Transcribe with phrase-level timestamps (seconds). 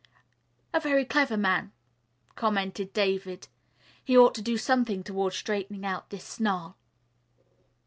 [0.73, 1.73] "A very clever man,"
[2.35, 3.47] commented David.
[4.03, 6.75] "He ought to do something toward straightening out this snarl."